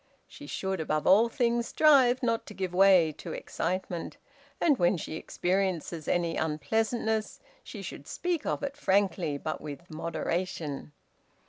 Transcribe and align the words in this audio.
She 0.25 0.47
should, 0.47 0.79
above 0.79 1.05
all 1.05 1.29
things, 1.29 1.67
strive 1.67 2.23
not 2.23 2.47
to 2.47 2.55
give 2.55 2.73
way 2.73 3.11
to 3.19 3.33
excitement; 3.33 4.17
and 4.59 4.79
when 4.79 4.97
she 4.97 5.13
experiences 5.15 6.07
any 6.07 6.37
unpleasantness, 6.37 7.39
she 7.63 7.83
should 7.83 8.07
speak 8.07 8.43
of 8.43 8.63
it 8.63 8.75
frankly 8.75 9.37
but 9.37 9.61
with 9.61 9.91
moderation. 9.91 10.93